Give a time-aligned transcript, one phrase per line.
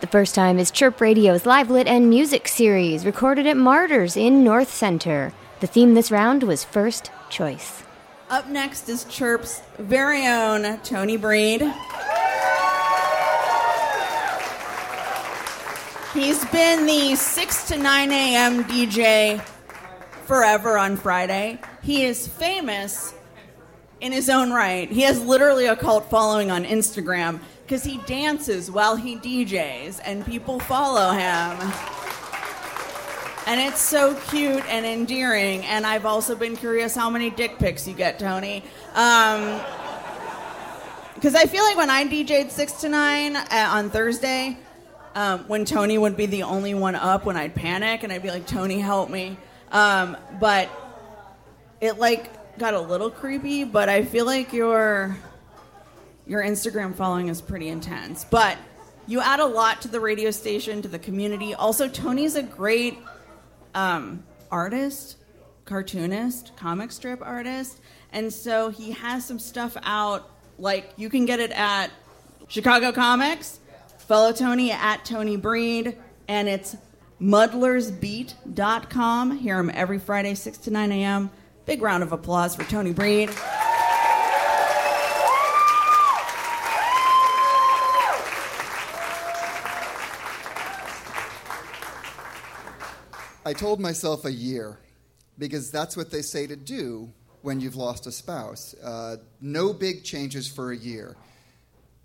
[0.00, 4.42] The first time is Chirp Radio's live lit and music series, recorded at Martyrs in
[4.42, 5.34] North Center.
[5.60, 7.82] The theme this round was First Choice.
[8.30, 11.60] Up next is Chirp's very own Tony Breed.
[16.14, 18.64] He's been the 6 to 9 a.m.
[18.64, 19.44] DJ
[20.24, 21.58] forever on Friday.
[21.82, 23.12] He is famous
[24.00, 24.90] in his own right.
[24.90, 30.24] He has literally a cult following on Instagram because he dances while he DJs and
[30.26, 31.72] people follow him.
[33.46, 35.64] And it's so cute and endearing.
[35.64, 38.62] And I've also been curious how many dick pics you get, Tony.
[38.88, 39.60] Because um,
[41.36, 44.56] I feel like when I DJ'd 6 to 9 uh, on Thursday,
[45.14, 48.30] um, when Tony would be the only one up, when I'd panic and I'd be
[48.30, 49.36] like, Tony, help me.
[49.72, 50.68] Um, but
[51.80, 52.30] it like
[52.60, 55.16] got a little creepy, but I feel like your
[56.26, 58.24] your Instagram following is pretty intense.
[58.24, 58.58] But
[59.06, 61.54] you add a lot to the radio station, to the community.
[61.54, 62.98] Also, Tony's a great
[63.74, 65.16] um, artist,
[65.64, 67.80] cartoonist, comic strip artist,
[68.12, 70.28] and so he has some stuff out.
[70.58, 71.90] Like you can get it at
[72.48, 73.58] Chicago Comics.
[74.00, 75.96] Follow Tony at Tony Breed,
[76.28, 76.76] and it's
[77.22, 79.38] muddlersbeat.com.
[79.38, 81.30] Hear him every Friday, 6 to 9 a.m.
[81.70, 83.30] Big round of applause for Tony Breed.
[93.46, 94.80] I told myself a year
[95.38, 97.12] because that's what they say to do
[97.42, 98.74] when you've lost a spouse.
[98.82, 101.14] Uh, no big changes for a year.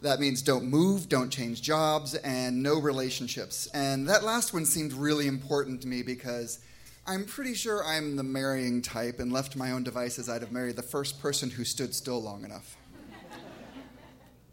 [0.00, 3.68] That means don't move, don't change jobs, and no relationships.
[3.72, 6.58] And that last one seemed really important to me because
[7.04, 10.76] I'm pretty sure I'm the marrying type, and left my own devices, I'd have married
[10.76, 12.76] the first person who stood still long enough.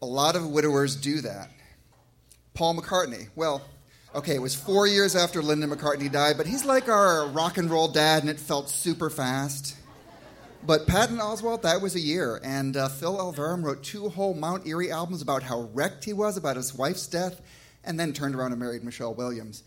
[0.02, 1.50] A lot of widowers do that.
[2.54, 3.62] Paul McCartney, well,
[4.16, 7.70] okay, it was four years after Linda McCartney died, but he's like our rock and
[7.70, 9.76] roll dad, and it felt super fast.
[10.66, 12.40] But Patton Oswalt, that was a year.
[12.42, 16.36] And uh, Phil Elverum wrote two whole Mount Eerie albums about how wrecked he was
[16.36, 17.40] about his wife's death,
[17.84, 19.62] and then turned around and married Michelle Williams.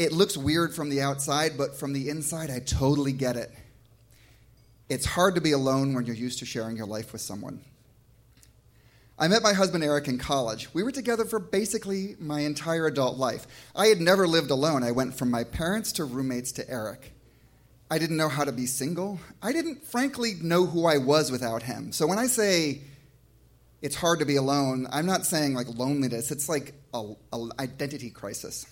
[0.00, 3.52] It looks weird from the outside, but from the inside, I totally get it.
[4.88, 7.60] It's hard to be alone when you're used to sharing your life with someone.
[9.18, 10.72] I met my husband Eric in college.
[10.72, 13.46] We were together for basically my entire adult life.
[13.76, 14.84] I had never lived alone.
[14.84, 17.12] I went from my parents to roommates to Eric.
[17.90, 19.20] I didn't know how to be single.
[19.42, 21.92] I didn't, frankly, know who I was without him.
[21.92, 22.80] So when I say
[23.82, 28.64] it's hard to be alone, I'm not saying like loneliness, it's like an identity crisis.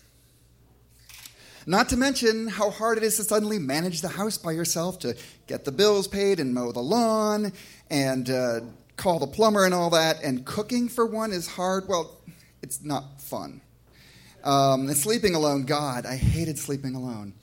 [1.69, 5.15] Not to mention how hard it is to suddenly manage the house by yourself, to
[5.47, 7.53] get the bills paid and mow the lawn
[7.91, 8.61] and uh,
[8.97, 10.23] call the plumber and all that.
[10.23, 11.87] And cooking, for one, is hard.
[11.87, 12.17] Well,
[12.62, 13.61] it's not fun.
[14.45, 17.34] Um, and sleeping alone, God, I hated sleeping alone.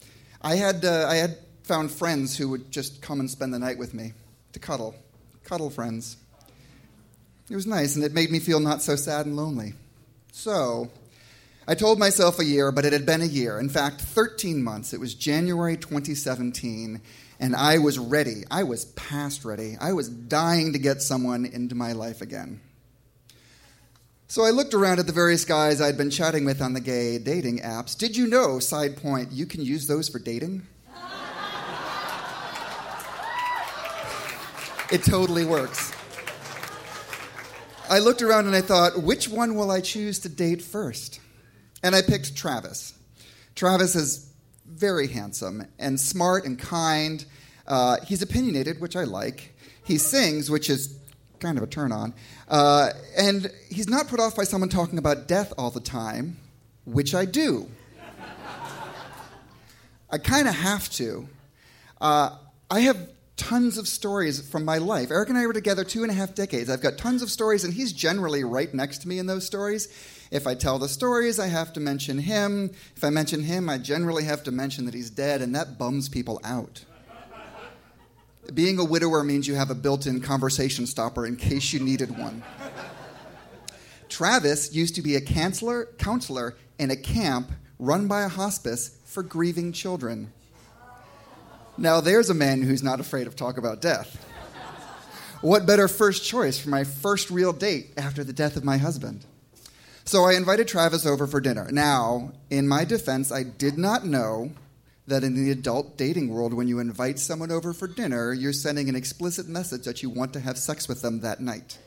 [0.42, 3.78] I had, uh, I had found friends who would just come and spend the night
[3.78, 4.14] with me
[4.54, 4.96] to cuddle.
[5.44, 6.18] Cuddle friends.
[7.48, 9.76] It was nice, and it made me feel not so sad and lonely.
[10.32, 10.90] So,
[11.68, 13.60] I told myself a year, but it had been a year.
[13.60, 14.94] In fact, 13 months.
[14.94, 17.02] It was January 2017,
[17.40, 18.44] and I was ready.
[18.52, 19.76] I was past ready.
[19.82, 22.62] I was dying to get someone into my life again.
[24.28, 27.18] So I looked around at the various guys I'd been chatting with on the gay
[27.18, 27.98] dating apps.
[27.98, 30.68] Did you know, side point, you can use those for dating?
[34.92, 35.92] It totally works.
[37.90, 41.20] I looked around and I thought, which one will I choose to date first?
[41.86, 42.96] And I picked Travis.
[43.54, 44.28] Travis is
[44.66, 47.24] very handsome and smart and kind.
[47.68, 49.56] Uh, he's opinionated, which I like.
[49.84, 50.98] He sings, which is
[51.40, 52.16] kind of a turn on.
[52.50, 56.38] Uh, and he's not put off by someone talking about death all the time,
[56.86, 57.70] which I do.
[60.10, 61.30] I kind of have to.
[62.02, 62.36] Uh,
[62.72, 62.98] I have
[63.38, 65.12] tons of stories from my life.
[65.12, 66.68] Eric and I were together two and a half decades.
[66.68, 69.88] I've got tons of stories, and he's generally right next to me in those stories.
[70.32, 72.72] If I tell the stories, I have to mention him.
[72.96, 76.10] If I mention him, I generally have to mention that he's dead, and that bums
[76.10, 76.84] people out.
[78.54, 82.18] Being a widower means you have a built in conversation stopper in case you needed
[82.18, 82.44] one.
[84.10, 89.24] Travis used to be a counselor, counselor in a camp run by a hospice for
[89.24, 90.32] grieving children.
[91.78, 94.24] Now, there's a man who's not afraid of talk about death.
[95.42, 99.26] What better first choice for my first real date after the death of my husband?
[100.08, 101.68] So I invited Travis over for dinner.
[101.72, 104.52] Now, in my defense, I did not know
[105.08, 108.88] that in the adult dating world, when you invite someone over for dinner, you're sending
[108.88, 111.80] an explicit message that you want to have sex with them that night.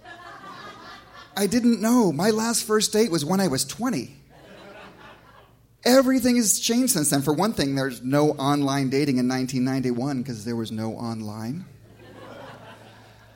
[1.37, 2.11] I didn't know.
[2.11, 4.17] My last first date was when I was 20.
[5.85, 7.23] Everything has changed since then.
[7.23, 11.65] For one thing, there's no online dating in 1991 because there was no online.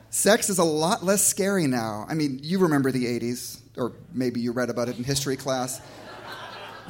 [0.09, 2.05] Sex is a lot less scary now.
[2.09, 5.81] I mean, you remember the 80s, or maybe you read about it in history class.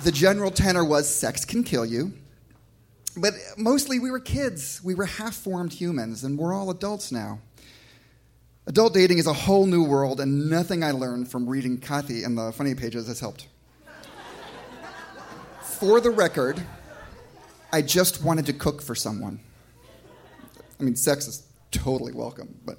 [0.03, 2.13] The general tenor was sex can kill you.
[3.15, 4.81] But mostly we were kids.
[4.83, 7.39] We were half formed humans, and we're all adults now.
[8.65, 12.37] Adult dating is a whole new world, and nothing I learned from reading Cathy and
[12.37, 13.47] the funny pages has helped.
[15.61, 16.63] For the record,
[17.71, 19.39] I just wanted to cook for someone.
[20.79, 22.77] I mean, sex is totally welcome, but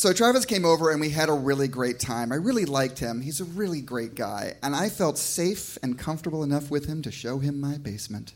[0.00, 2.32] so Travis came over and we had a really great time.
[2.32, 3.20] I really liked him.
[3.20, 4.54] He's a really great guy.
[4.62, 8.32] And I felt safe and comfortable enough with him to show him my basement.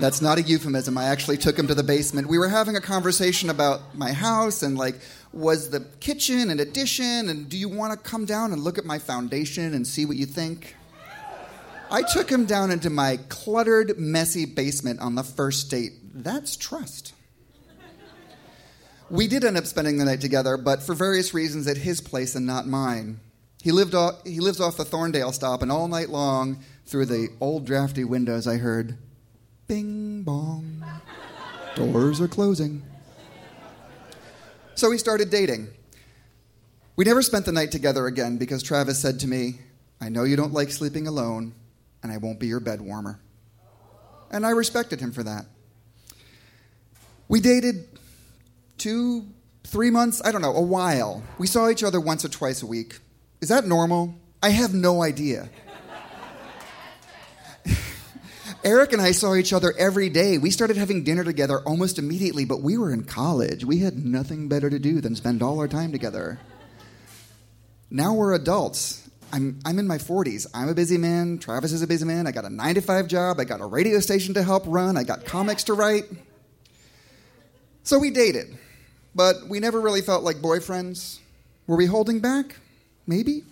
[0.00, 0.98] That's not a euphemism.
[0.98, 2.26] I actually took him to the basement.
[2.26, 4.96] We were having a conversation about my house and like,
[5.32, 7.28] was the kitchen an addition?
[7.28, 10.16] And do you want to come down and look at my foundation and see what
[10.16, 10.74] you think?
[11.88, 15.92] I took him down into my cluttered, messy basement on the first date.
[16.12, 17.12] That's trust.
[19.12, 22.34] We did end up spending the night together, but for various reasons at his place
[22.34, 23.20] and not mine.
[23.62, 27.28] He, lived off, he lives off the Thorndale stop, and all night long, through the
[27.38, 28.96] old drafty windows, I heard
[29.68, 30.82] bing bong.
[31.76, 32.82] Doors are closing.
[34.76, 35.68] So we started dating.
[36.96, 39.58] We never spent the night together again because Travis said to me,
[40.00, 41.52] I know you don't like sleeping alone,
[42.02, 43.20] and I won't be your bed warmer.
[44.30, 45.44] And I respected him for that.
[47.28, 47.98] We dated
[48.82, 49.24] two,
[49.62, 51.22] three months, I don't know, a while.
[51.38, 52.98] We saw each other once or twice a week.
[53.40, 54.16] Is that normal?
[54.42, 55.48] I have no idea.
[58.64, 60.36] Eric and I saw each other every day.
[60.36, 63.64] We started having dinner together almost immediately, but we were in college.
[63.64, 66.40] We had nothing better to do than spend all our time together.
[67.88, 69.08] Now we're adults.
[69.32, 70.48] I'm, I'm in my 40s.
[70.52, 71.38] I'm a busy man.
[71.38, 72.26] Travis is a busy man.
[72.26, 73.38] I got a 9 to 5 job.
[73.38, 74.96] I got a radio station to help run.
[74.96, 76.04] I got comics to write.
[77.84, 78.58] So we dated
[79.14, 81.18] but we never really felt like boyfriends.
[81.66, 82.56] Were we holding back?
[83.06, 83.44] Maybe.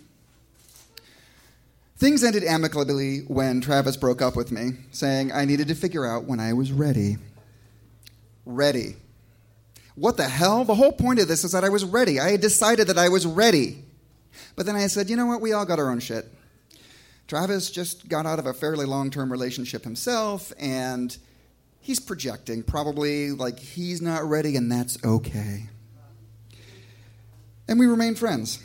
[1.97, 6.25] Things ended amicably when Travis broke up with me, saying I needed to figure out
[6.25, 7.17] when I was ready.
[8.45, 8.95] Ready.
[9.95, 10.65] What the hell?
[10.65, 12.19] The whole point of this is that I was ready.
[12.19, 13.83] I had decided that I was ready.
[14.55, 15.41] But then I said, you know what?
[15.41, 16.25] We all got our own shit.
[17.27, 21.15] Travis just got out of a fairly long term relationship himself, and
[21.81, 25.67] he's projecting, probably like he's not ready, and that's okay.
[27.67, 28.59] And we remain friends.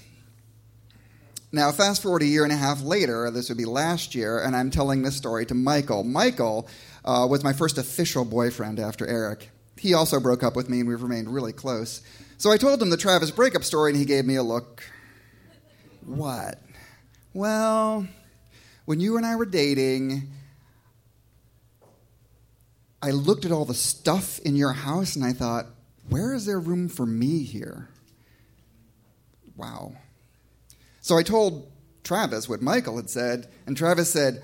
[1.53, 4.55] Now, fast forward a year and a half later, this would be last year, and
[4.55, 6.05] I'm telling this story to Michael.
[6.05, 6.69] Michael
[7.05, 9.51] uh, was my first official boyfriend after Eric.
[9.79, 12.03] He also broke up with me, and we've remained really close.
[12.37, 14.83] So I told him the Travis breakup story, and he gave me a look.
[16.05, 16.61] What?
[17.33, 18.07] Well,
[18.85, 20.31] when you and I were dating,
[23.03, 25.67] I looked at all the stuff in your house and I thought,
[26.09, 27.89] where is there room for me here?
[29.57, 29.95] Wow.
[31.01, 31.71] So I told
[32.05, 34.43] Travis what Michael had said, and Travis said,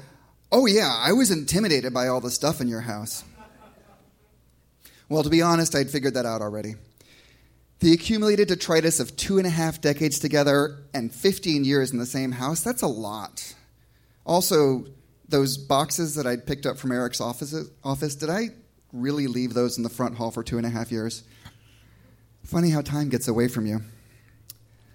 [0.51, 3.25] Oh, yeah, I was intimidated by all the stuff in your house.
[5.09, 6.75] Well, to be honest, I'd figured that out already.
[7.81, 12.07] The accumulated detritus of two and a half decades together and 15 years in the
[12.07, 13.55] same house, that's a lot.
[14.25, 14.85] Also,
[15.32, 18.51] those boxes that I'd picked up from Eric's office, office, did I
[18.93, 21.24] really leave those in the front hall for two and a half years?
[22.44, 23.81] Funny how time gets away from you.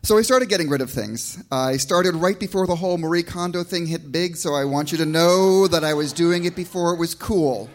[0.04, 1.44] So I started getting rid of things.
[1.52, 4.98] I started right before the whole Marie Kondo thing hit big, so I want you
[5.00, 7.70] to know that I was doing it before it was cool.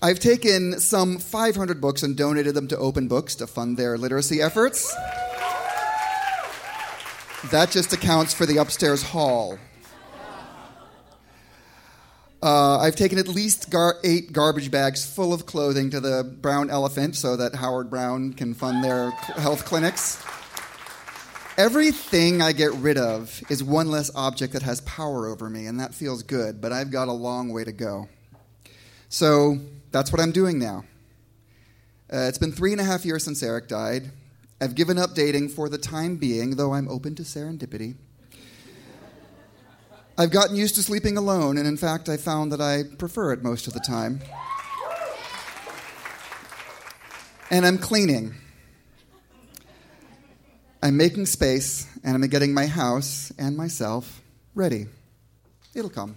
[0.00, 4.40] I've taken some 500 books and donated them to Open Books to fund their literacy
[4.40, 4.94] efforts.
[7.50, 9.58] That just accounts for the upstairs hall.
[12.42, 16.70] Uh, I've taken at least gar- eight garbage bags full of clothing to the Brown
[16.70, 20.22] Elephant so that Howard Brown can fund their health clinics.
[21.56, 25.80] Everything I get rid of is one less object that has power over me, and
[25.80, 28.08] that feels good, but I've got a long way to go.
[29.08, 29.56] So
[29.90, 30.84] that's what I'm doing now.
[32.12, 34.10] Uh, it's been three and a half years since Eric died.
[34.60, 37.96] I've given up dating for the time being, though I'm open to serendipity.
[40.18, 43.42] I've gotten used to sleeping alone, and in fact, I found that I prefer it
[43.42, 44.20] most of the time.
[47.50, 48.34] And I'm cleaning.
[50.82, 54.22] I'm making space, and I'm getting my house and myself
[54.54, 54.86] ready.
[55.74, 56.16] It'll come.